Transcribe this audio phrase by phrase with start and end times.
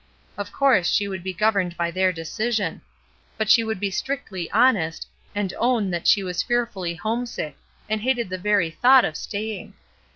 [0.35, 2.81] Of course she would be governed by their decision;
[3.37, 7.55] but she would be strictly honest, and own that she was fearfully homesick,
[7.87, 9.75] and hated the very thought of staying.